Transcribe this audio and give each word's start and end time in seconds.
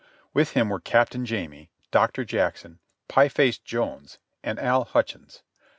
With 0.33 0.53
him 0.53 0.69
were 0.69 0.79
Captain 0.79 1.27
Jamie, 1.27 1.69
Doctor 1.91 2.25
Jackson, 2.25 2.79
Pie 3.07 3.29
Face 3.29 3.59
Jones, 3.59 4.17
and 4.41 4.57
Al 4.57 4.83
Hutchins. 4.83 5.43